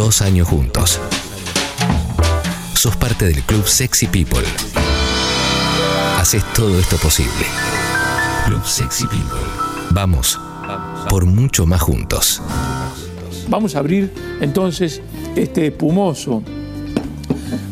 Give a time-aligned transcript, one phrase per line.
[0.00, 0.98] dos años juntos.
[2.72, 4.46] Sos parte del club Sexy People.
[6.18, 7.44] Haces todo esto posible.
[8.46, 9.46] Club Sexy People.
[9.90, 10.40] Vamos
[11.10, 12.40] por mucho más juntos.
[13.50, 14.10] Vamos a abrir
[14.40, 15.02] entonces
[15.36, 16.42] este espumoso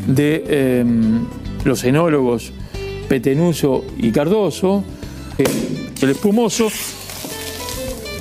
[0.07, 1.25] de em,
[1.65, 2.53] los enólogos
[3.09, 4.85] Petenuso y Cardoso.
[5.39, 6.69] Eh, el espumoso.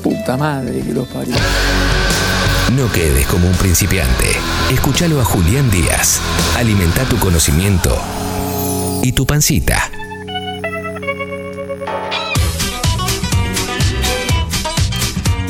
[0.02, 1.36] Puta madre que los parió.
[2.76, 4.26] No quedes como un principiante.
[4.70, 6.20] Escúchalo a Julián Díaz.
[6.58, 7.98] Alimenta tu conocimiento
[9.02, 9.89] y tu pancita.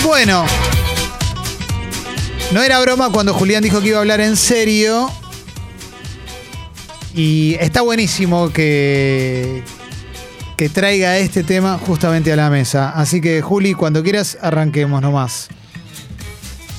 [0.04, 0.46] Bueno,
[2.54, 5.10] no era broma cuando Julián dijo que iba a hablar en serio.
[7.16, 9.64] Y está buenísimo que,
[10.56, 12.92] que traiga este tema justamente a la mesa.
[12.92, 15.50] Así que, Juli, cuando quieras, arranquemos nomás.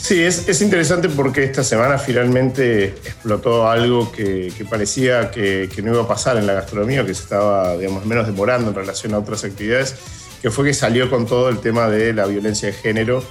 [0.09, 6.09] Sí, es, interesante porque esta semana finalmente explotó algo que, parecía que, no iba a
[6.09, 9.97] pasar en la gastronomía, que se estaba, digamos, menos demorando en relación a otras actividades,
[10.41, 13.23] que fue que salió con todo el tema de la violencia de género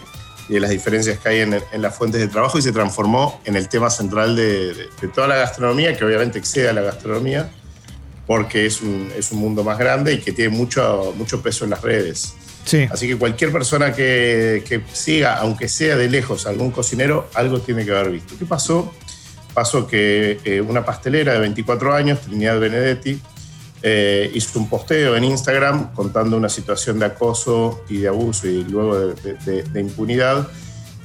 [0.50, 3.56] y de las diferencias que hay en, las fuentes de trabajo y se transformó en
[3.56, 7.50] el tema central de, toda la gastronomía, que obviamente excede a la gastronomía,
[8.28, 11.72] porque es un, es un mundo más grande y que tiene mucho, mucho peso en
[11.72, 12.36] las redes.
[12.92, 17.92] Así que cualquier persona que, siga, aunque sea de lejos, algún cocinero, algo tiene que
[17.92, 18.36] haber visto.
[18.38, 18.94] ¿Qué pasó?
[19.54, 23.20] Pasó que eh, una pastelera de 24 años, Trinidad Benedetti,
[23.84, 28.64] eh, hizo un posteo en Instagram contando una situación de acoso y de abuso y
[28.64, 30.48] luego de, impunidad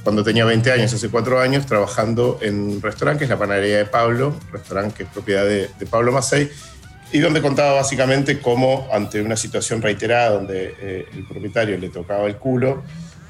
[0.03, 3.79] cuando tenía 20 años, hace 4 años, trabajando en un restaurante que es la panadería
[3.79, 6.51] de Pablo, restaurante que es propiedad de, Pablo Macei,
[7.13, 12.27] y donde contaba básicamente cómo ante una situación reiterada donde eh, el propietario le tocaba
[12.27, 12.83] el culo,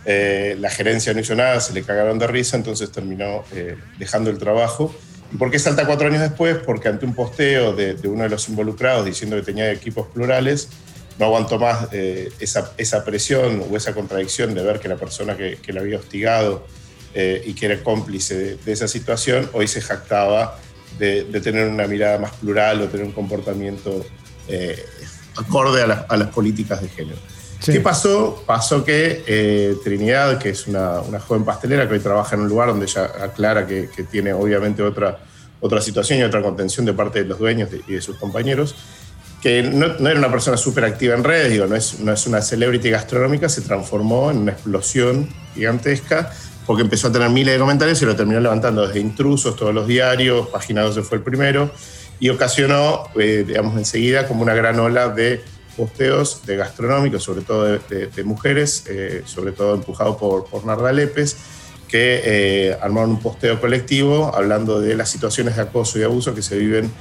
[0.05, 4.30] eh, la gerencia no hizo nada, se le cagaron de risa, entonces terminó eh, dejando
[4.30, 4.94] el trabajo.
[5.33, 6.58] ¿Y por qué salta cuatro años después?
[6.64, 10.69] Porque ante un posteo de, uno de los involucrados diciendo que tenía equipos plurales,
[11.19, 15.56] no aguantó más esa, esa, presión o esa contradicción de ver que la persona que,
[15.56, 16.67] que le había hostigado
[17.14, 20.58] y que era cómplice de, de esa situación, hoy se jactaba
[20.98, 24.05] de, tener una mirada más plural o tener un comportamiento
[24.48, 24.85] eh,
[25.36, 27.19] acorde a, las políticas de género.
[27.64, 28.42] ¿Qué pasó?
[28.45, 32.69] Pasó que eh, Trinidad, que es una, joven pastelera que hoy trabaja en un lugar
[32.69, 35.19] donde ella aclara que, tiene obviamente otra,
[35.61, 38.74] otra situación y otra contención de parte de los dueños y de sus compañeros,
[39.41, 42.41] que no, era una persona súper activa en redes, digo, no es, no es una
[42.41, 46.33] celebrity gastronómica, se transformó en una explosión gigantesca
[46.67, 49.86] porque empezó a tener miles de comentarios y lo terminó levantando desde intrusos, todos los
[49.86, 51.70] diarios, Página 12 fue el primero,
[52.23, 55.42] y ocasionó, eh, digamos, enseguida como una gran ola de
[55.77, 61.36] posteos de gastronómicos, sobre todo de, mujeres, eh, sobre todo empujado por, por Narda Lepes,
[61.89, 66.42] que eh, armaron un posteo colectivo hablando de las situaciones de acoso y abuso que
[66.42, 66.92] se viven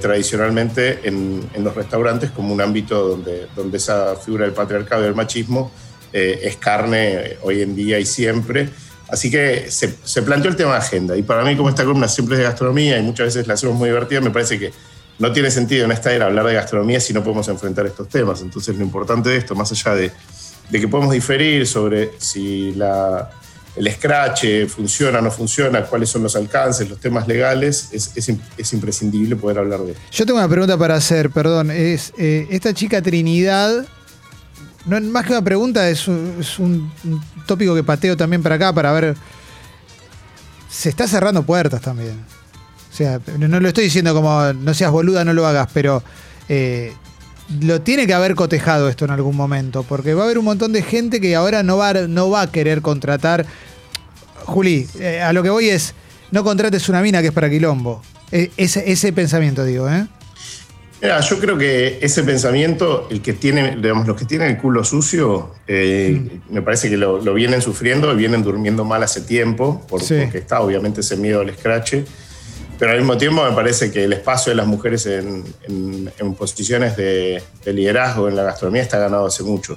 [0.00, 5.04] tradicionalmente en, en, los restaurantes como un ámbito donde, donde esa figura del patriarcado y
[5.06, 5.72] del machismo
[6.12, 8.68] es carne hoy en día y siempre.
[9.12, 11.14] Así que se, planteó el tema de agenda.
[11.18, 13.76] Y para mí, como esta columna siempre es de gastronomía y muchas veces la hacemos
[13.76, 14.72] muy divertida, me parece que
[15.18, 18.40] no tiene sentido en esta era hablar de gastronomía si no podemos enfrentar estos temas.
[18.40, 20.12] Entonces, lo importante de esto, más allá de,
[20.70, 22.74] que podemos diferir sobre si
[23.76, 29.36] el scratch funciona o no funciona, cuáles son los alcances, los temas legales, es, imprescindible
[29.36, 30.02] poder hablar de esto.
[30.10, 31.70] Yo tengo una pregunta para hacer, perdón.
[31.70, 33.86] Es, eh, esta chica Trinidad
[34.86, 36.92] no, más que una pregunta, es un,
[37.46, 39.16] tópico que pateo también para acá para ver.
[40.68, 42.24] Se está cerrando puertas también.
[42.90, 46.02] O sea, no lo estoy diciendo como no seas boluda, no lo hagas, pero
[46.48, 46.92] eh,
[47.60, 50.72] lo tiene que haber cotejado esto en algún momento, porque va a haber un montón
[50.72, 53.46] de gente que ahora no va, no va a querer contratar.
[54.44, 55.94] Juli, eh, a lo que voy es,
[56.30, 58.02] no contrates una mina que es para quilombo.
[58.30, 60.06] E, ese pensamiento, digo, ¿eh?
[61.02, 65.52] Yo creo que ese pensamiento, el que tiene, digamos, los que tienen el culo sucio,
[65.66, 66.54] eh, mm.
[66.54, 71.00] me parece que lo, vienen sufriendo y vienen durmiendo mal hace tiempo, porque está obviamente
[71.00, 72.04] ese miedo al escrache.
[72.78, 75.44] Pero al mismo tiempo me parece que el espacio de las mujeres en,
[76.38, 79.76] posiciones de, liderazgo en la gastronomía está ganado hace mucho.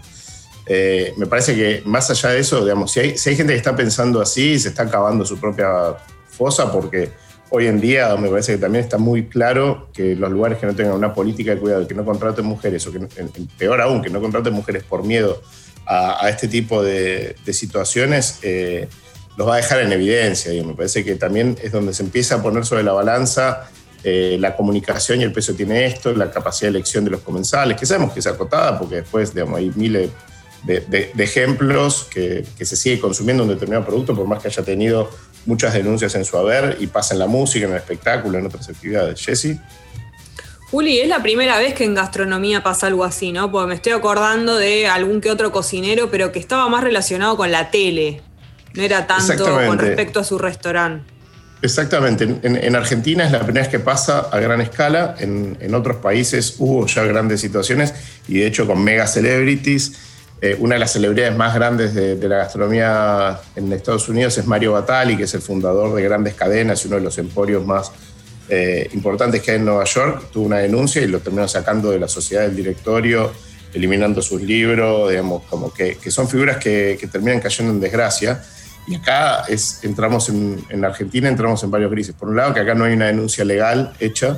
[0.68, 3.58] Eh, me parece que más allá de eso, digamos, si hay, si hay gente que
[3.58, 5.96] está pensando así, se está acabando su propia
[6.30, 7.12] fosa porque
[7.56, 10.76] hoy en día me parece que también está muy claro que los lugares que no
[10.76, 13.08] tengan una política de cuidado, que no contraten mujeres, o que
[13.58, 15.42] peor aún, que no contraten mujeres por miedo
[15.86, 18.88] a, este tipo de, situaciones, eh,
[19.38, 20.54] los va a dejar en evidencia.
[20.54, 23.70] Y me parece que también es donde se empieza a poner sobre la balanza
[24.04, 27.76] eh, la comunicación y el peso tiene esto, la capacidad de elección de los comensales,
[27.76, 30.12] que sabemos que es acotada, porque después digamos, hay miles
[30.64, 35.10] de, ejemplos que, que, se sigue consumiendo un determinado producto, por más que haya tenido
[35.46, 38.70] muchas denuncias en su haber y pasa en la música, en el espectáculo, en otras
[38.70, 39.20] actividades.
[39.22, 39.58] Jesse.
[40.72, 43.52] Juli, es la primera vez que en gastronomía pasa algo así, ¿no?
[43.52, 47.52] Porque me estoy acordando de algún que otro cocinero, pero que estaba más relacionado con
[47.52, 48.22] la tele.
[48.74, 51.16] No era tanto con respecto a su restaurante.
[51.62, 52.28] Exactamente.
[52.44, 55.16] En, Argentina es la primera vez que pasa a gran escala.
[55.20, 57.94] En, otros países hubo ya grandes situaciones
[58.28, 59.94] y de hecho con mega celebrities.
[60.42, 64.74] Eh, una de las celebridades más grandes de, la gastronomía en Estados Unidos es Mario
[64.74, 67.92] Batali, que es el fundador de grandes cadenas y uno de los emporios más
[68.50, 70.26] eh, importantes que hay en Nueva York.
[70.34, 73.32] Tuvo una denuncia y lo terminó sacando de la sociedad del directorio,
[73.74, 78.44] eliminando sus libros, digamos, como que, son figuras que, que terminan cayendo en desgracia.
[78.88, 82.14] Y acá es, entramos en, en, Argentina, entramos en varios grises.
[82.14, 84.38] Por un lado, que acá no hay una denuncia legal hecha,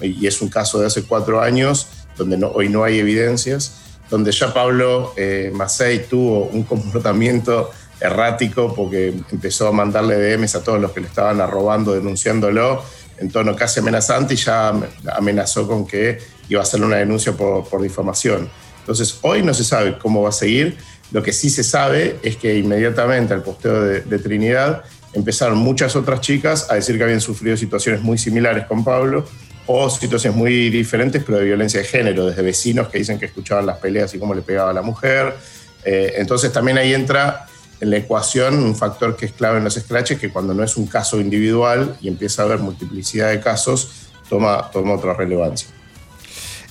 [0.00, 1.86] y es un caso de hace cuatro años,
[2.16, 7.70] donde no, hoy no hay evidencias, donde ya Pablo eh, Macei tuvo un comportamiento
[8.00, 12.82] errático porque empezó a mandarle DMs a todos los que le estaban arrobando, denunciándolo,
[13.18, 14.72] en tono casi amenazante, y ya
[15.16, 16.18] amenazó con que
[16.48, 18.48] iba a hacer una denuncia por, por difamación.
[18.80, 20.78] Entonces, hoy no se sabe cómo va a seguir
[21.10, 24.84] lo que sí se sabe es que inmediatamente al posteo de, Trinidad
[25.14, 29.24] empezaron muchas otras chicas a decir que habían sufrido situaciones muy similares con Pablo
[29.68, 33.66] o situaciones muy diferentes, pero de violencia de género, desde vecinos que dicen que escuchaban
[33.66, 35.36] las peleas y cómo le pegaba a la mujer.
[35.84, 37.46] Eh, entonces también ahí entra
[37.80, 40.76] en la ecuación un factor que es clave en los scratches, que cuando no es
[40.76, 45.68] un caso individual y empieza a haber multiplicidad de casos, toma, toma otra relevancia.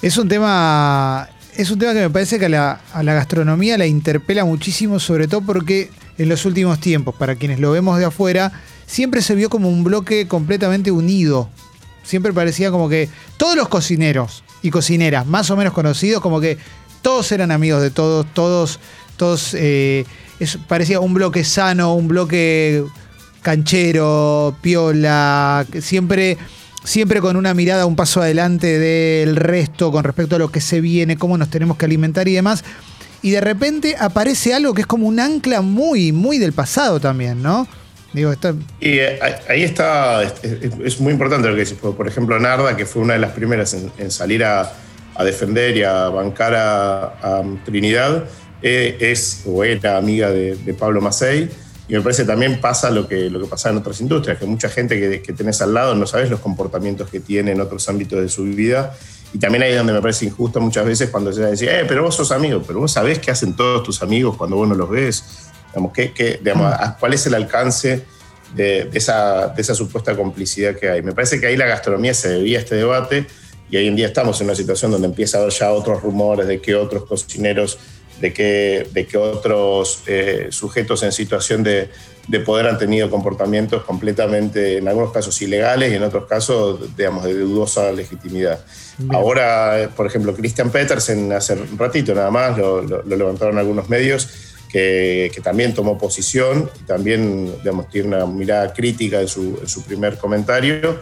[0.01, 4.45] Es un tema es un tema que me parece que a la, gastronomía la interpela
[4.45, 5.89] muchísimo, sobre todo porque
[6.19, 8.51] en los últimos tiempos, para quienes lo vemos de afuera,
[8.85, 11.49] siempre se vio como un bloque completamente unido.
[12.07, 16.57] Siempre parecía como que todos los cocineros y cocineras más o menos conocidos, como que
[17.01, 18.80] todos eran amigos de todos, todos,
[19.18, 20.06] todos, eh,
[20.69, 22.86] parecía un bloque sano, un bloque
[23.42, 26.38] canchero, piola, siempre
[26.88, 30.80] siempre con una mirada un paso adelante del resto con respecto a lo que se
[30.80, 32.63] viene, cómo nos tenemos que alimentar y demás.
[33.21, 37.44] Y de repente aparece algo que es como un ancla muy, muy del pasado también,
[37.44, 37.68] ¿no?
[38.13, 38.54] Digo, está...
[38.80, 39.19] Y eh,
[39.50, 41.77] ahí está, es, muy importante lo que dices.
[41.77, 44.74] Por ejemplo, Narda, que fue una de las primeras en, salir a,
[45.24, 48.25] defender y a bancar a, Trinidad,
[48.62, 51.50] eh, es o era amiga de, de Pablo Macei
[51.89, 54.68] y me parece también pasa lo que, lo que pasa en otras industrias, que mucha
[54.68, 58.21] gente que, que tenés al lado no sabes los comportamientos que tiene en otros ámbitos
[58.21, 58.94] de su vida.
[59.33, 62.04] Y también ahí es donde me parece injusto muchas veces cuando se dice, eh, pero
[62.04, 64.89] vos sos amigo, pero vos sabés qué hacen todos tus amigos cuando vos no los
[64.89, 65.24] ves.
[65.77, 68.03] Digamos, ¿qué, digamos, ¿Cuál es el alcance
[68.56, 71.01] de, esa, de esa supuesta complicidad que hay?
[71.03, 73.27] Me parece que ahí la gastronomía se debía a este debate
[73.69, 76.47] y hoy en día estamos en una situación donde empieza a haber ya otros rumores
[76.47, 77.77] de que otros cocineros
[78.19, 81.89] de que, de que otros eh, sujetos en situación de,
[82.45, 87.33] poder han tenido comportamientos completamente, en algunos casos ilegales y en otros casos, digamos, de
[87.33, 88.59] dudosa legitimidad.
[89.09, 94.27] Ahora, por ejemplo, Christian Petersen, hace un ratito nada más, lo, levantaron algunos medios,
[94.68, 99.84] que, también tomó posición y también, digamos, tiene una mirada crítica en su, en su
[99.84, 101.00] primer comentario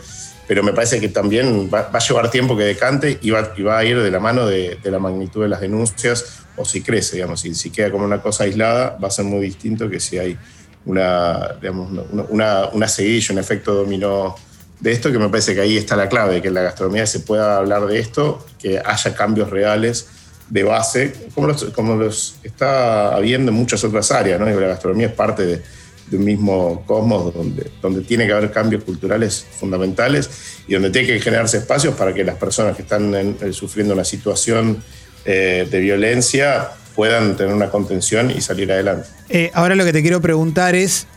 [0.48, 3.80] pero me parece que también va, a llevar tiempo que decante y va, y va
[3.80, 7.42] a ir de la mano de, la magnitud de las denuncias o si crece, digamos,
[7.42, 10.38] si, si, queda como una cosa aislada, va a ser muy distinto que si hay
[10.86, 11.92] una, digamos,
[12.30, 14.36] una, una seguilla, un efecto dominó
[14.80, 17.22] de esto, que me parece que ahí está la clave, que en la gastronomía se
[17.22, 20.08] pueda hablar de esto, que haya cambios reales
[20.50, 24.46] de base, como los, está habiendo en muchas otras áreas, ¿no?
[24.46, 25.62] la gastronomía es parte de
[26.08, 30.30] de un mismo cosmos donde, donde tiene que haber cambios culturales fundamentales
[30.68, 34.04] y donde tiene que generarse espacios para que las personas que están eh, sufriendo una
[34.04, 34.84] situación
[35.26, 39.08] eh, de violencia puedan tener una contención y salir adelante.
[39.30, 41.08] Eh, ahora lo que te quiero preguntar es,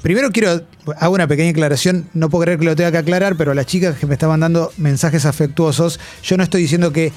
[0.00, 0.62] primero quiero,
[0.98, 3.66] hago una pequeña aclaración, no puedo creer que lo tenga que aclarar, pero a las
[3.66, 7.12] chicas que me estaban dando mensajes afectuosos, yo no estoy diciendo que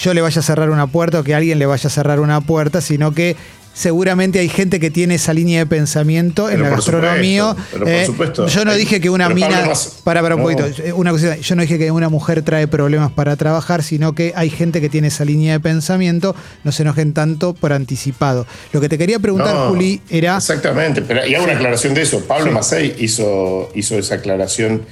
[0.00, 2.40] yo le vaya a cerrar una puerta o que alguien le vaya a cerrar una
[2.40, 3.36] puerta, sino que
[3.74, 7.54] seguramente hay gente que tiene esa línea de pensamiento en la gastronomía.
[7.86, 8.08] Eh,
[8.48, 9.70] yo no dije que una mina.
[10.02, 10.66] para, para un poquito.
[10.82, 11.36] Eh, una cosita.
[11.36, 14.88] Yo no dije que una mujer trae problemas para trabajar, sino que hay gente que
[14.88, 16.34] tiene esa línea de pensamiento.
[16.64, 18.46] No se enojen tanto por anticipado.
[18.72, 20.38] Lo que te quería preguntar, Juli, era.
[20.38, 21.02] Exactamente.
[21.02, 22.20] Pero, y hago una aclaración de eso.
[22.26, 24.82] Pablo Macei hizo, hizo esa aclaración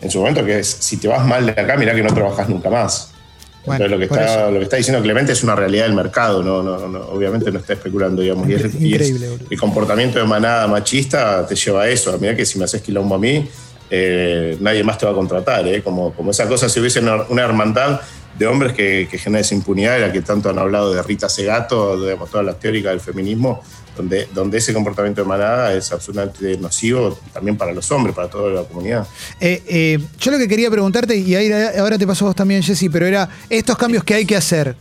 [0.00, 2.48] en su momento, que es: si te vas mal de acá, mirá que no trabajas
[2.48, 3.11] nunca más
[3.66, 6.98] lo que, está, lo que está diciendo Clemente es una realidad del mercado, no, no,
[7.08, 8.48] obviamente no está especulando, digamos.
[8.48, 12.16] Y, el comportamiento de manada machista te lleva a eso.
[12.20, 13.48] Mira que si me haces quilombo a mí,
[13.90, 15.66] eh, nadie más te va a contratar.
[15.68, 15.82] ¿eh?
[15.82, 18.00] Como, como esa cosa, si hubiese una, hermandad
[18.36, 22.02] de hombres que, que genera esa impunidad, la que tanto han hablado de Rita Segato,
[22.02, 23.62] digamos, todas las teóricas del feminismo,
[23.96, 28.50] donde, donde ese comportamiento de manada es absolutamente nocivo también para los hombres, para toda
[28.50, 29.06] la comunidad.
[29.40, 31.34] Eh, eh, yo lo que quería preguntarte, y
[31.78, 34.74] ahora te paso vos también, Jesse, pero era estos cambios que hay que hacer.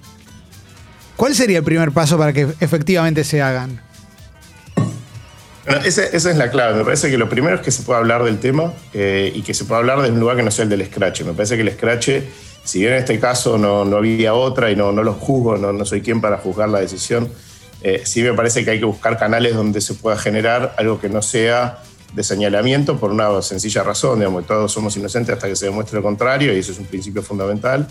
[1.15, 3.82] ¿Cuál sería el primer paso para que efectivamente se hagan?
[5.86, 6.77] esa, es la clave.
[6.77, 9.53] Me parece que lo primero es que se pueda hablar del tema eh, y que
[9.53, 11.22] se pueda hablar de un lugar que no sea el del scratch.
[11.22, 12.10] Me parece que el scratch,
[12.63, 15.72] si bien en este caso no, no había otra y no, no lo juzgo, no,
[15.72, 17.30] no soy quien para juzgar la decisión,
[17.83, 21.09] eh, sí me parece que hay que buscar canales donde se pueda generar algo que
[21.09, 21.81] no sea
[22.13, 26.03] de señalamiento por una sencilla razón, digamos, todos somos inocentes hasta que se demuestre lo
[26.03, 27.88] contrario y eso es un principio fundamental.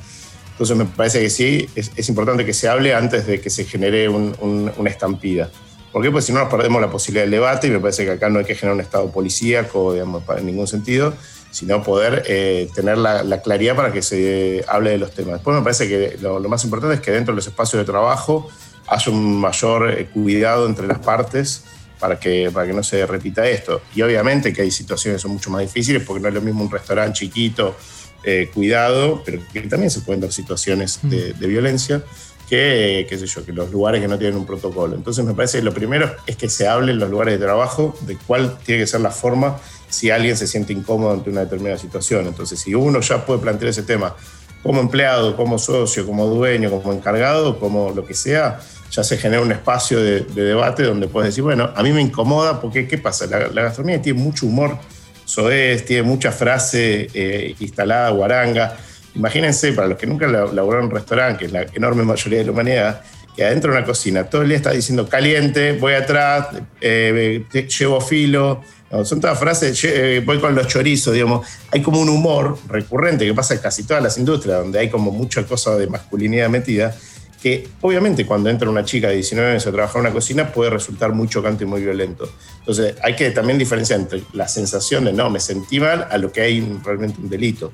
[0.52, 4.08] Entonces me parece que sí, es, importante que se hable antes de que se genere
[4.10, 5.50] una estampida.
[5.90, 6.10] ¿Por qué?
[6.10, 8.38] Pues si no nos perdemos la posibilidad del debate y me parece que acá no
[8.38, 11.14] hay que generar un estado policíaco, digamos, en ningún sentido,
[11.50, 15.34] sino poder eh, tener la, claridad para que se hable de los temas.
[15.34, 18.48] Después me parece que lo, más importante es que dentro de los espacios de trabajo
[18.90, 21.64] haya un mayor eh, cuidado entre las partes
[21.98, 23.82] para que, para que no se repita esto.
[23.94, 26.64] Y obviamente que hay situaciones que son mucho más difíciles porque no es lo mismo
[26.64, 27.76] un restaurante chiquito,
[28.24, 32.02] eh, cuidado, pero que también se pueden dar situaciones de, de violencia
[32.50, 34.96] que, qué sé yo, que los lugares que no tienen un protocolo.
[34.96, 37.96] Entonces me parece que lo primero es que se hable en los lugares de trabajo
[38.00, 39.56] de cuál tiene que ser la forma
[39.88, 42.26] si alguien se siente incómodo ante una determinada situación.
[42.26, 44.16] Entonces si uno ya puede plantear ese tema
[44.62, 49.42] como empleado, como socio, como dueño, como encargado, como lo que sea, ya se genera
[49.42, 53.26] un espacio de, debate donde puedes decir, bueno, a mí me incomoda porque, ¿qué pasa?
[53.26, 54.76] La, gastronomía tiene mucho humor,
[55.24, 58.76] soez, tiene mucha frase eh, instalada, guaranga
[59.14, 62.44] Imagínense, para los que nunca laboraron en un restaurante, que es la enorme mayoría de
[62.44, 63.02] la humanidad,
[63.36, 66.48] que adentro de una cocina todo el día está diciendo caliente, voy atrás,
[66.80, 67.44] eh,
[67.78, 68.62] llevo filo.
[69.04, 71.46] son todas frases, eh, voy con los chorizos, digamos.
[71.70, 75.10] Hay como un humor recurrente que pasa en casi todas las industrias, donde hay como
[75.10, 76.94] mucha cosa de masculinidad metida,
[77.42, 80.70] que obviamente cuando entra una chica de 19 años a trabajar en una cocina puede
[80.70, 82.30] resultar muy chocante y muy violento.
[82.58, 86.30] Entonces hay que también diferenciar entre la sensación de no, me sentí mal, a lo
[86.30, 87.72] que hay realmente un delito.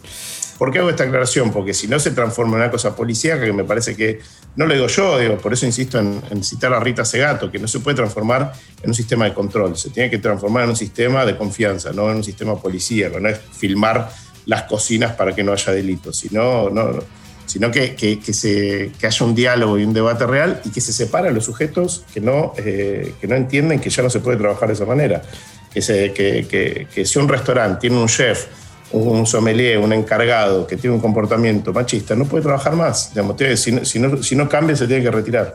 [0.59, 1.53] ¿Por qué hago esta aclaración?
[1.53, 4.21] Porque si no se transforma en una cosa policíaca, que me parece que,
[4.57, 7.69] no lo digo yo, digo, por eso insisto en, citar a Rita Segato, que no
[7.69, 11.27] se puede transformar en un sistema de control, se tiene que transformar en un sistema
[11.27, 14.11] de confianza, no en un sistema policíaco, no es filmar
[14.47, 17.01] las cocinas para que no haya delitos, sino, no,
[17.45, 20.93] sino que, que, se, que haya un diálogo y un debate real y que se
[20.93, 24.69] separen los sujetos que no, eh, que no entienden que ya no se puede trabajar
[24.69, 25.23] de esa manera.
[25.75, 28.47] Que, que si un restaurante tiene un chef,
[28.93, 33.13] un sommelier, un encargado que tiene un comportamiento machista, no puede trabajar más.
[33.57, 35.55] si, no, si, no, cambia, se tiene que retirar.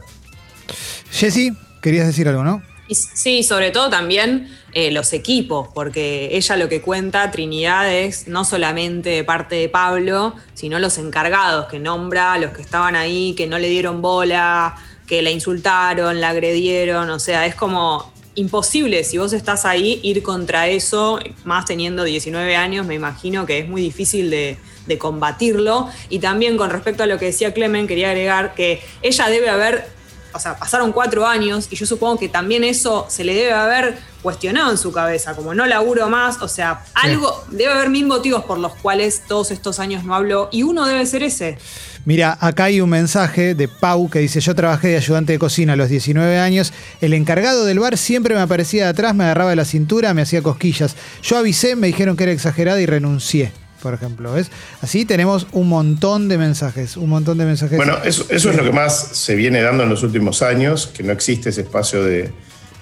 [1.12, 2.62] Jessy, querías decir algo, ¿no?
[2.90, 8.44] Sí, sobre todo también eh, los equipos, porque ella lo que cuenta, Trinidad, es no
[8.44, 13.60] solamente parte de Pablo, sino los encargados que nombra, los que estaban ahí, que no
[13.60, 14.76] le dieron bola,
[15.08, 20.24] que la insultaron, la agredieron, o sea, es como imposible si vos estás ahí ir
[20.24, 24.58] contra eso, más teniendo 19 años, me imagino que es muy difícil de,
[25.00, 25.88] combatirlo.
[26.10, 29.88] Y también con respecto a lo que decía Clemen, quería agregar que ella debe haber,
[30.34, 33.98] o sea, pasaron cuatro años y yo supongo que también eso se le debe haber
[34.22, 38.44] cuestionado en su cabeza, como no laburo más, o sea, algo, debe haber mil motivos
[38.46, 41.58] por los cuales todos estos años no hablo y uno debe ser ese.
[42.04, 45.74] Mira, acá hay un mensaje de Pau que dice, yo trabajé de ayudante de cocina
[45.74, 49.52] a los 19 años, el encargado del bar siempre me aparecía de atrás, me agarraba
[49.52, 50.96] de la cintura, me hacía cosquillas.
[51.22, 53.52] Yo avisé, me dijeron que era exagerada y renuncié
[53.82, 54.34] por ejemplo.
[54.34, 54.52] ¿ves?
[54.82, 57.78] Así tenemos un montón de mensajes, un montón de mensajes.
[57.78, 61.12] Bueno, eso, es lo que más se viene dando en los últimos años, que no
[61.12, 62.32] existe ese espacio de,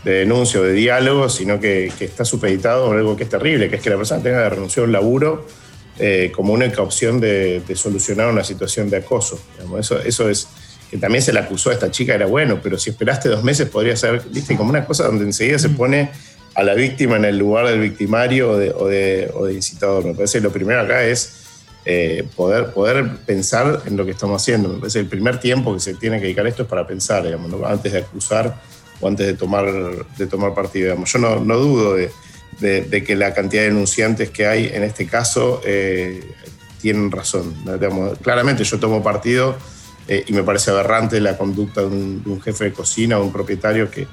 [0.04, 3.78] de denuncia o de diálogo, sino que, está supeditado por algo que es terrible, que
[3.78, 5.46] es que la persona tenga que renunciar a un laburo
[5.98, 9.40] eh, como única opción de, solucionar una situación de acoso.
[9.78, 10.48] Eso, eso es
[10.90, 13.70] que también se le acusó a esta chica, era bueno, pero si esperaste dos meses
[13.70, 15.76] podría ser, viste, como una cosa donde enseguida se mm.
[15.76, 16.12] pone
[16.56, 20.04] a la víctima en el lugar del victimario o de, incitador.
[20.06, 21.34] Me parece que lo primero acá es
[21.86, 24.68] eh, poder, poder pensar en lo que estamos haciendo.
[24.68, 26.88] Me parece que el primer tiempo que se tiene que dedicar a esto es para
[26.88, 28.60] pensar, digamos, antes de acusar
[29.02, 29.66] o antes de tomar,
[30.18, 30.96] de tomar partido.
[31.04, 32.12] Yo no, no dudo de
[32.60, 36.22] de, que la cantidad de denunciantes que hay en este caso eh,
[36.82, 37.54] tienen razón.
[38.22, 39.56] claramente yo tomo partido
[40.08, 43.90] eh, y me parece aberrante la conducta de un, jefe de cocina o un propietario
[43.92, 44.08] que,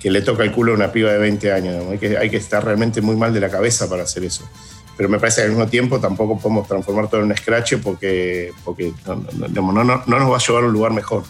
[0.00, 1.84] que, le toca el culo a una piba de 20 años.
[1.90, 4.48] Hay, que, hay que estar realmente muy mal de la cabeza para hacer eso
[4.94, 8.52] pero me parece que al mismo tiempo tampoco podemos transformar todo en un scratch porque,
[8.62, 11.24] porque no, no, nos va a llevar a un lugar mejor.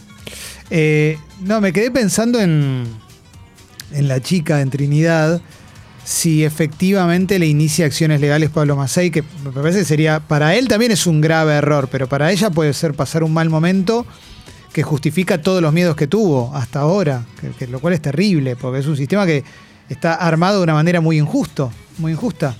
[0.68, 2.86] Eh, no, me quedé pensando en,
[3.94, 5.40] en la chica en Trinidad
[6.04, 10.68] si efectivamente le inicia acciones legales Pablo Macei, que me parece que sería, para él
[10.68, 14.04] también es un grave error, pero para ella puede ser pasar un mal momento
[14.72, 17.24] que justifica todos los miedos que tuvo hasta ahora,
[17.68, 19.44] lo cual es terrible, porque es un sistema que
[19.88, 22.56] está armado de una manera muy injusto, muy injusta.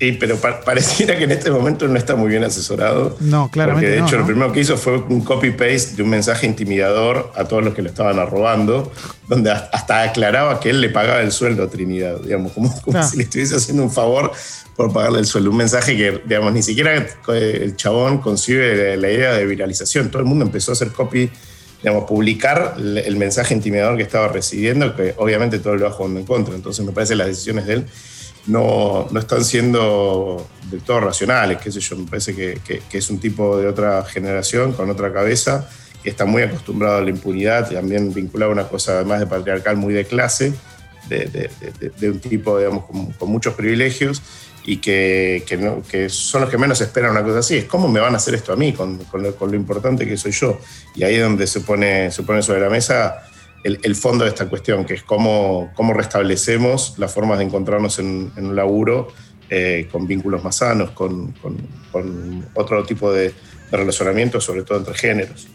[0.00, 3.18] Sí, pero pareciera que en este momento no está muy bien asesorado.
[3.20, 3.86] No, claramente.
[3.86, 7.44] Porque de hecho lo primero que hizo fue un copy-paste de un mensaje intimidador a
[7.44, 8.90] todos los que lo estaban arrobando,
[9.28, 13.02] donde hasta aclaraba que él le pagaba el sueldo a Trinidad, digamos, como, ah.
[13.02, 14.32] si le estuviese haciendo un favor
[14.74, 15.50] por pagarle el sueldo.
[15.50, 20.10] Un mensaje que, digamos, ni siquiera el chabón concibe la idea de viralización.
[20.10, 21.30] Todo el mundo empezó a hacer copy
[21.82, 26.26] digamos, publicar el mensaje intimidador que estaba recibiendo, que obviamente todo lo va jugando en
[26.26, 26.54] contra.
[26.54, 27.86] Entonces me parece que las decisiones de él
[28.46, 33.10] no, no están siendo del todo racionales, qué sé yo, me parece que, que, es
[33.10, 35.68] un tipo de otra generación, con otra cabeza,
[36.02, 39.76] que está muy acostumbrado a la impunidad, también vinculado a una cosa además de patriarcal
[39.76, 40.54] muy de clase,
[41.08, 41.50] de,
[41.98, 42.84] de, un tipo, digamos,
[43.18, 44.22] con, muchos privilegios
[44.64, 47.56] y que, no, que, son los que menos esperan una cosa así.
[47.58, 50.32] Es cómo me van a hacer esto a mí, con, con lo, importante que soy
[50.32, 50.60] yo.
[50.94, 53.29] Y ahí es donde se pone, se pone sobre la mesa
[53.64, 58.32] el, fondo de esta cuestión, que es cómo, cómo restablecemos las formas de encontrarnos en,
[58.36, 59.08] un laburo
[59.48, 61.34] eh, con vínculos más sanos, con,
[62.54, 63.34] otro tipo de,
[63.70, 65.46] relacionamiento, sobre todo entre géneros.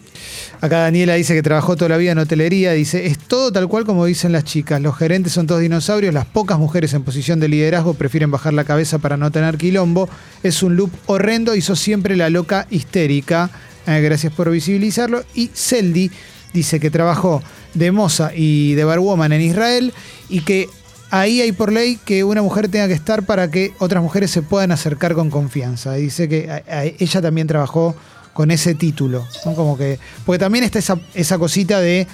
[0.61, 3.83] Acá Daniela dice que trabajó toda la vida en hotelería, dice, es todo tal cual
[3.83, 7.49] como dicen las chicas, los gerentes son todos dinosaurios, las pocas mujeres en posición de
[7.49, 10.07] liderazgo prefieren bajar la cabeza para no tener quilombo,
[10.43, 13.49] es un loop horrendo, hizo siempre la loca histérica,
[13.85, 16.09] eh, gracias por visibilizarlo, y Celdi
[16.55, 17.43] dice que trabajó
[17.75, 19.93] de Moza y de Barwoman en Israel
[20.29, 20.69] y que
[21.11, 24.41] ahí hay por ley que una mujer tenga que estar para que otras mujeres se
[24.41, 25.93] puedan acercar con confianza.
[25.93, 26.63] Dice que
[26.97, 27.95] ella también trabajó
[28.33, 29.27] con ese título.
[29.43, 32.07] Como que, porque también está esa, esa cosita de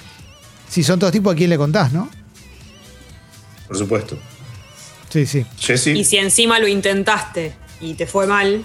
[0.67, 2.09] si son todos tipos, ¿a quién le contás, no?
[3.67, 4.17] Por supuesto.
[5.09, 5.45] Sí, sí.
[5.93, 8.63] Y si encima lo intentaste y te fue mal,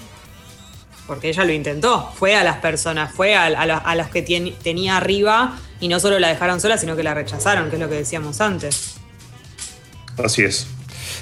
[1.06, 4.22] porque ella lo intentó, fue a las personas, fue a, los que
[4.62, 7.88] tenía arriba y no solo la dejaron sola, sino que la rechazaron, que es lo
[7.88, 8.96] que decíamos antes.
[10.22, 10.66] Así es.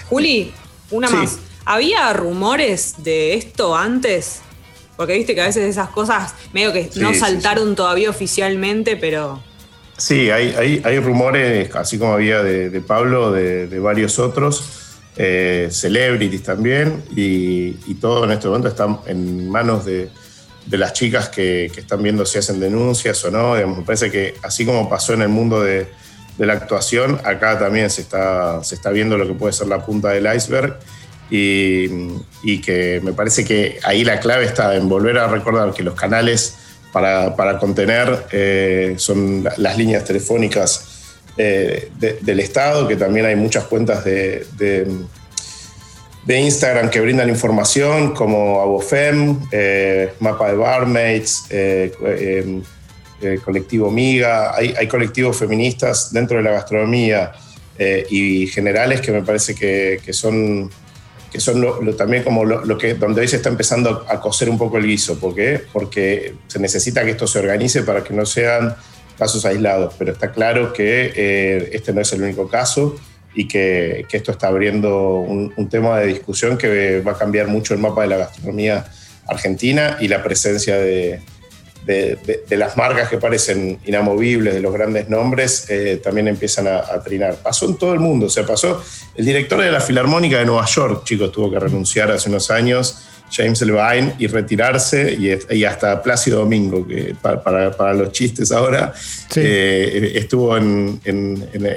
[0.08, 0.52] Juli,
[0.90, 1.38] una más.
[1.64, 4.40] ¿Había rumores de esto antes?
[4.96, 9.42] Porque viste que a veces esas cosas medio que no saltaron todavía oficialmente, pero...
[9.96, 14.83] Sí, hay, hay, rumores, así como había de, Pablo, de, varios otros,
[15.16, 20.10] eh, celebrities también, y, todo en este momento está en manos de,
[20.70, 23.54] las chicas que, están viendo si hacen denuncias o no.
[23.54, 25.88] me parece que así como pasó en el mundo de,
[26.38, 30.08] la actuación, acá también se está, se está viendo lo que puede ser la punta
[30.08, 30.78] del iceberg.
[31.30, 35.94] Y, que me parece que ahí la clave está en volver a recordar que los
[35.94, 36.56] canales
[36.92, 40.93] para, contener eh, son las líneas telefónicas
[41.36, 44.46] eh, del Estado, que también hay muchas cuentas de
[46.26, 54.54] de Instagram que brindan información como Abofem, eh, Mapa de Barmaids, eh, eh, Colectivo Miga,
[54.54, 57.32] hay, colectivos feministas dentro de la gastronomía
[58.10, 60.70] y generales que me parece que, son,
[61.32, 64.76] que son también como lo, que, donde hoy se está empezando a coser un poco
[64.76, 65.18] el guiso.
[65.18, 65.62] ¿Por qué?
[65.72, 68.76] Porque se necesita que esto se organice para que no sean
[69.18, 72.96] casos aislados, pero está claro que este no es el único caso
[73.34, 77.80] y que, esto está abriendo un, tema de discusión que va a cambiar mucho el
[77.80, 78.84] mapa de la gastronomía
[79.26, 81.20] argentina y la presencia de,
[82.50, 87.34] las marcas que parecen inamovibles, de los grandes nombres, eh, también empiezan a, a, trinar.
[87.36, 88.82] Pasó en todo el mundo, o sea, pasó
[89.16, 93.03] el director de la Filarmónica de Nueva York, chicos, tuvo que renunciar hace unos años
[93.34, 95.12] James Levine y retirarse,
[95.50, 98.92] y, hasta Plácido Domingo, que para, los chistes ahora,
[99.34, 101.00] eh, estuvo en,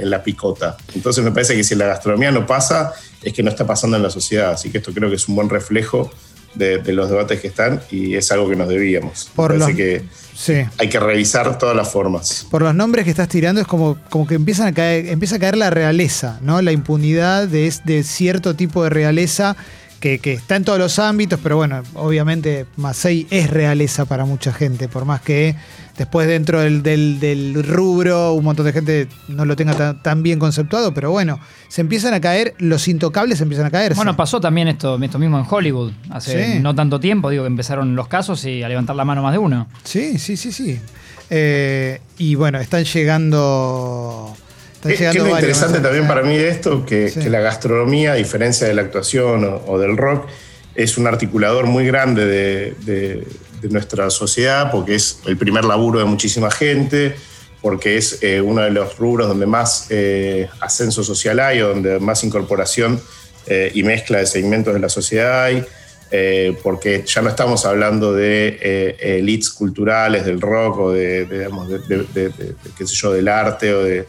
[0.04, 0.78] la picota.
[0.94, 2.94] Entonces me parece que si la gastronomía no pasa,
[3.24, 4.52] es que no está pasando en la sociedad.
[4.52, 6.12] Así que esto creo que es un buen reflejo
[6.54, 9.32] de, los debates que están y es algo que nos debíamos.
[9.36, 10.04] Por lo que
[10.78, 12.46] hay que revisar todas las formas.
[12.52, 15.40] Por los nombres que estás tirando es como, como que empiezan a caer, empieza a
[15.40, 16.62] caer la realeza, ¿no?
[16.62, 19.56] La impunidad de, de cierto tipo de realeza
[20.00, 24.88] que, está en todos los ámbitos, pero bueno, obviamente Masei es realeza para mucha gente,
[24.88, 25.56] por más que
[25.98, 31.12] después dentro del, rubro un montón de gente no lo tenga tan, bien conceptuado, pero
[31.12, 33.96] bueno, se empiezan a caer, los intocables se empiezan a caer.
[33.96, 37.96] Bueno, pasó también esto, esto mismo en Hollywood, hace no tanto tiempo, digo que empezaron
[37.96, 39.68] los casos y a levantar la mano más de uno.
[39.84, 40.80] Sí, sí, sí, sí.
[41.30, 44.36] Eh, y bueno, están llegando
[44.90, 46.86] es lo interesante también para mí de esto?
[46.86, 50.28] Que, la gastronomía, a diferencia de la actuación o, del rock,
[50.76, 53.28] es un articulador muy grande de,
[53.70, 57.16] nuestra sociedad, porque es el primer laburo de muchísima gente,
[57.62, 62.00] porque es eh, uno de los rubros donde más eh, ascenso social hay, o donde
[62.00, 63.02] más incorporación
[63.48, 65.66] eh, y mezcla de segmentos de la sociedad hay.
[66.12, 71.28] eh, porque ya no estamos hablando de eh, elites culturales, del rock o de,
[72.78, 74.06] qué sé yo, del arte o de...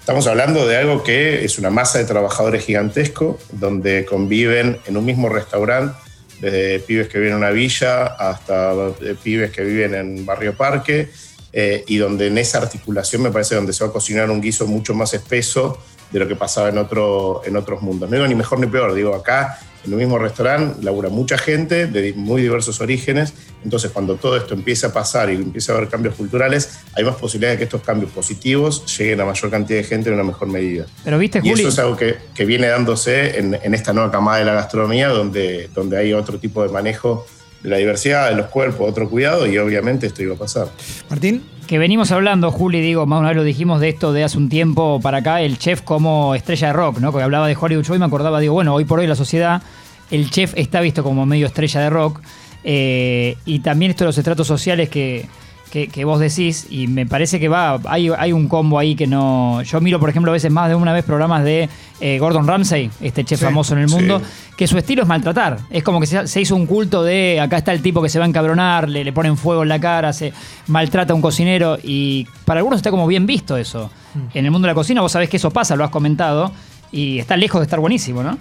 [0.00, 5.04] Estamos hablando de algo que es una masa de trabajadores gigantesco, donde conviven en un
[5.04, 5.94] mismo restaurante,
[6.40, 11.10] desde pibes que viven en una villa hasta eh, pibes que viven en Barrio Parque,
[11.52, 14.94] y donde en esa articulación me parece donde se va a cocinar un guiso mucho
[14.94, 15.82] más espeso
[16.12, 18.08] de lo que pasaba en, otro, en otros mundos.
[18.08, 21.86] No digo ni mejor ni peor, digo acá en el mismo restaurante labura mucha gente
[21.86, 25.88] de muy diversos orígenes, entonces cuando todo esto empieza a pasar y empieza a haber
[25.88, 29.84] cambios culturales, hay más posibilidades de que estos cambios positivos lleguen a mayor cantidad de
[29.84, 30.86] gente en una mejor medida.
[31.04, 34.38] Pero viste, y eso es algo que, que viene dándose en, en, esta nueva camada
[34.38, 37.26] de la gastronomía, donde, donde hay otro tipo de manejo
[37.62, 40.68] de la diversidad de los cuerpos, otro cuidado, y obviamente esto iba a pasar.
[41.08, 44.36] Martín que venimos hablando, Juli, digo, más una vez lo dijimos de esto de hace
[44.36, 47.12] un tiempo para acá, el chef como estrella de rock, ¿no?
[47.12, 49.62] Que hablaba de Hollywood Show y me acordaba, digo, bueno, hoy por hoy la sociedad,
[50.10, 52.22] el chef está visto como medio estrella de rock.
[52.64, 55.28] Eh, y también esto de los estratos sociales que,
[55.70, 59.62] que, vos decís, y me parece que va, hay, hay un combo ahí que no.
[59.62, 61.68] Yo miro, por ejemplo, a veces más de una vez programas de
[62.00, 64.20] eh, Gordon Ramsay, este chef famoso en el mundo,
[64.56, 65.58] que su estilo es maltratar.
[65.70, 68.24] Es como que se, hizo un culto de acá está el tipo que se va
[68.24, 70.32] a encabronar, le, le ponen fuego en la cara, se
[70.66, 73.90] maltrata a un cocinero, y para algunos está como bien visto eso.
[74.14, 74.38] Mm.
[74.38, 76.50] En el mundo de la cocina, vos sabés que eso pasa, lo has comentado,
[76.90, 78.36] y está lejos de estar buenísimo, ¿no?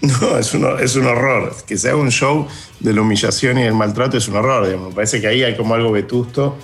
[0.20, 1.54] No, es un, es un horror.
[1.66, 2.46] Que se haga un show
[2.78, 4.66] de la humillación y del maltrato es un horror.
[4.66, 6.56] Me parece que ahí hay como algo vetusto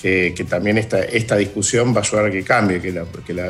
[0.00, 3.04] que, también esta, esta discusión va a ayudar a que cambie, que, la,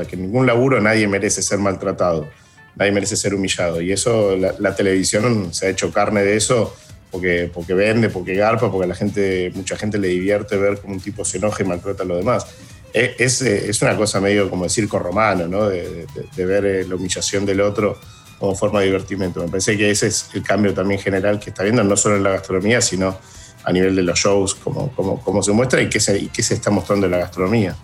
[0.04, 2.28] que, en ningún laburo nadie merece ser maltratado,
[2.74, 3.80] nadie merece ser humillado.
[3.80, 6.74] Y eso, la, televisión se ha hecho carne de eso
[7.10, 10.94] porque, porque vende, porque garpa, porque a la gente, mucha gente le divierte ver cómo
[10.94, 12.46] un tipo se enoja y maltrata a los demás.
[12.92, 15.68] Es, es, una cosa medio como de circo romano, ¿no?
[15.68, 17.96] de, de ver eh, la humillación del otro
[18.40, 19.40] como forma de divertimento.
[19.40, 22.24] Me parece que ese es el cambio también general que está viendo, no solo en
[22.24, 23.16] la gastronomía, sino
[23.62, 26.70] a nivel de los shows, cómo, cómo, se muestra y qué se, qué se está
[26.70, 27.76] mostrando en la gastronomía.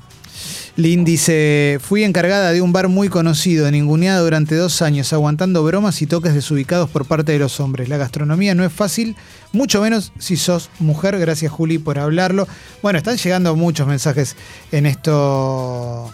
[0.77, 6.03] Lynn dice, fui encargada de un bar muy conocido, ninguneado durante dos años, aguantando bromas
[6.03, 7.89] y toques desubicados por parte de los hombres.
[7.89, 9.17] La gastronomía no es fácil,
[9.53, 11.19] mucho menos si sos mujer.
[11.19, 12.47] Gracias Juli por hablarlo.
[12.83, 14.37] Bueno, están llegando muchos mensajes
[14.71, 16.13] en esto.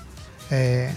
[0.53, 0.93] Eh,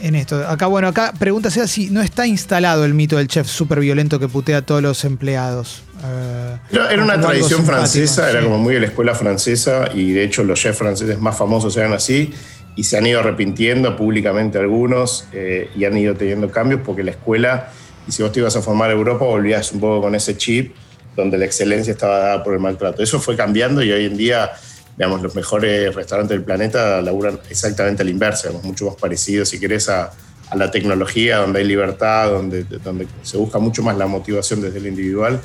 [0.00, 0.46] en esto.
[0.48, 4.18] Acá, bueno, acá pregunta sea si no está instalado el mito del chef súper violento
[4.18, 5.82] que putea a todos los empleados.
[6.04, 6.56] Eh,
[6.90, 10.58] era una tradición francesa, era como muy de la escuela francesa y de hecho los
[10.58, 12.32] chefs franceses más famosos eran así
[12.76, 17.10] y se han ido arrepintiendo públicamente algunos eh, y han ido teniendo cambios porque la
[17.10, 17.70] escuela,
[18.08, 20.74] y si vos te ibas a formar a Europa, volvías un poco con ese chip
[21.16, 23.02] donde la excelencia estaba dada por el maltrato.
[23.02, 24.52] Eso fue cambiando y hoy en día
[24.96, 29.58] digamos, los mejores restaurantes del planeta laburan exactamente a la inversa, mucho más parecidos, si
[29.58, 30.10] querés, a,
[30.54, 34.88] la tecnología, donde hay libertad, donde, donde se busca mucho más la motivación desde el
[34.88, 35.40] individual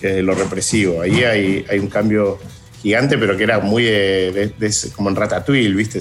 [0.00, 1.00] que lo represivo.
[1.00, 2.40] Ahí hay, hay un cambio
[2.82, 3.86] gigante, pero que era muy
[4.96, 6.00] como en Ratatouille, ¿viste?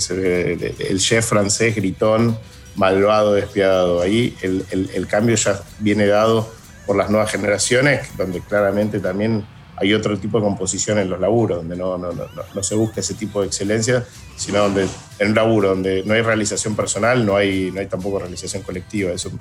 [0.89, 2.35] El chef francés gritón,
[2.75, 4.01] malvado, despiadado.
[4.01, 6.51] Ahí el, el cambio ya viene dado
[6.87, 9.45] por las nuevas generaciones, donde claramente también
[9.77, 12.99] hay otro tipo de composición en los laburos, donde no, no, no, no, se busca
[12.99, 14.03] ese tipo de excelencia,
[14.35, 14.87] sino donde
[15.19, 19.11] en un laburo donde no hay realización personal, no hay, no hay tampoco realización colectiva.
[19.11, 19.31] Eso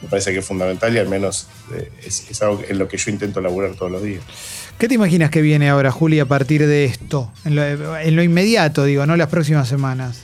[0.00, 3.10] me parece que es fundamental y al menos eh, es, algo en lo que yo
[3.10, 4.22] intento laburar todos los días.
[4.78, 7.30] ¿Qué te imaginas que viene ahora, Juli, a partir de esto?
[7.44, 10.22] En lo, inmediato, digo, no las próximas semanas.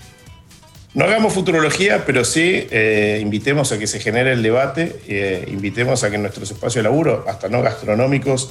[0.95, 6.03] No hagamos futurología, pero sí eh, invitemos a que se genere el debate, eh, invitemos
[6.03, 8.51] a que nuestros espacios de laburo, hasta no gastronómicos,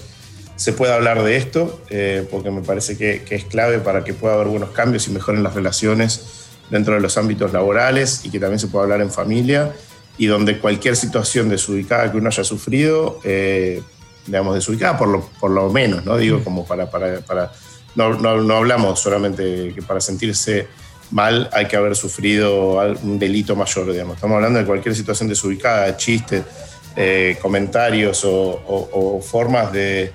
[0.58, 4.34] se pueda hablar de esto, eh, porque me parece que, es clave para que pueda
[4.34, 8.60] haber buenos cambios y mejoren las relaciones dentro de los ámbitos laborales y que también
[8.60, 9.72] se pueda hablar en familia
[10.17, 13.84] y donde cualquier situación desubicada que uno haya sufrido, eh,
[14.26, 16.17] digamos, desubicada por lo, por lo menos, ¿no?
[16.17, 16.89] Digo, como para...
[16.89, 17.52] para, para
[17.96, 20.67] no, no, hablamos solamente que para sentirse
[21.10, 24.15] mal hay que haber sufrido un delito mayor, digamos.
[24.17, 26.43] Estamos hablando de cualquier situación desubicada, chistes,
[26.96, 30.13] eh, comentarios o formas de,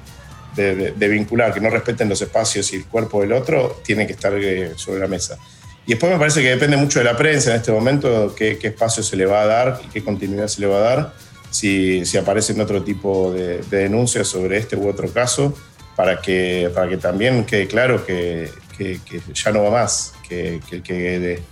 [0.55, 4.33] de, vincular, que no respeten los espacios y el cuerpo del otro, tiene que estar
[4.37, 5.39] eh, sobre la mesa.
[5.87, 9.03] Y después me parece que depende mucho de la prensa en este momento, qué, espacio
[9.03, 11.15] se le va a dar y qué continuidad se le va a dar,
[11.51, 15.57] si, si aparecen otro tipo de, denuncias sobre este u otro caso,
[15.97, 18.99] para que, para que también quede claro que, que,
[19.35, 21.43] ya no va más, que el que,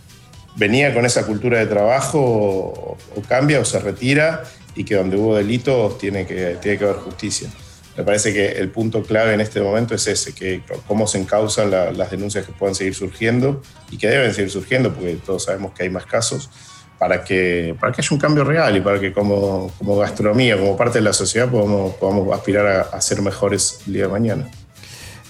[0.57, 2.97] venía con esa cultura de trabajo o,
[3.29, 7.51] cambia o se retira y que donde hubo delitos tiene que, tiene que haber justicia.
[7.97, 11.71] Me parece que el punto clave en este momento es ese, que cómo se encausan
[11.71, 15.83] las denuncias que puedan seguir surgiendo y que deben seguir surgiendo, porque todos sabemos que
[15.83, 16.51] hay más casos,
[16.99, 20.77] para que, para que haya un cambio real y para que como, como gastronomía, como
[20.77, 24.51] parte de la sociedad, podamos, podamos aspirar a, a ser mejores el día de mañana.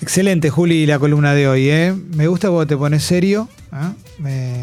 [0.03, 1.68] Excelente, Juli, la columna de hoy.
[1.68, 1.94] ¿eh?
[2.14, 3.49] Me gusta cuando te pones serio.
[4.18, 4.60] Me,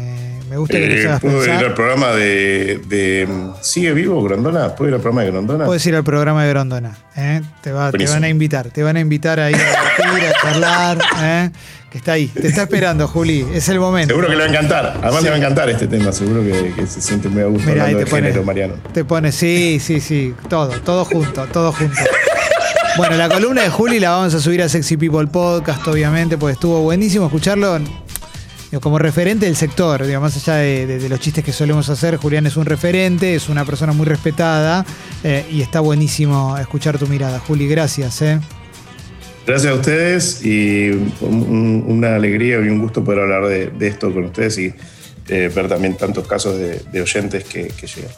[0.58, 3.28] gusta que te eh, ¿Puedo ir al programa de,
[3.62, 4.74] ¿Sigue vivo Grondona?
[4.74, 5.64] ¿Puedo ir al programa de Grondona?
[5.64, 6.98] Puedes ir al programa de Grondona.
[7.16, 7.42] ¿eh?
[7.62, 8.70] Te, va, te, van a invitar.
[8.70, 10.98] Te van a invitar ahí a debatir, a charlar.
[11.22, 11.50] ¿eh?
[11.90, 12.26] Que está ahí.
[12.26, 13.46] Te está esperando, Juli.
[13.54, 14.08] Es el momento.
[14.08, 15.00] Seguro que le va a encantar.
[15.02, 16.12] Además le va a encantar este tema.
[16.12, 18.74] Seguro que, se siente muy a gusto Mirá, hablando de género, Mariano.
[18.92, 20.34] Te pone, sí, sí, sí.
[20.48, 22.00] Todo, todo junto, todo junto.
[22.98, 26.54] Bueno, la columna de Juli la vamos a subir a Sexy People Podcast, obviamente, porque
[26.54, 27.78] estuvo buenísimo escucharlo
[28.82, 32.56] como referente del sector, digamos, más allá de, los chistes que solemos hacer, Julián es
[32.56, 34.84] un referente, es una persona muy respetada
[35.24, 37.38] eh, y está buenísimo escuchar tu mirada.
[37.40, 38.20] Juli, gracias.
[38.22, 38.38] Eh.
[39.46, 40.90] Gracias a ustedes y
[41.22, 44.74] una alegría y un gusto poder hablar de, esto con ustedes y
[45.28, 48.12] eh, ver también tantos casos de, oyentes que, que llegan.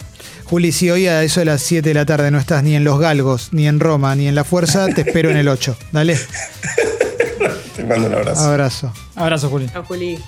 [0.44, 2.82] Juli, si hoy a eso de las 7 de la tarde no estás ni en
[2.82, 5.76] Los Galgos, ni en Roma, ni en La Fuerza, te espero en el 8.
[5.92, 6.18] Dale.
[7.76, 8.40] Te mando un abrazo.
[8.42, 8.92] Abrazo.
[9.14, 9.68] Abrazo, Juli.
[9.68, 10.18] Chao, Juli.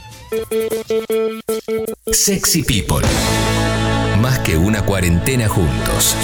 [2.11, 3.07] Sexy People.
[4.23, 6.17] Más que una cuarentena juntos.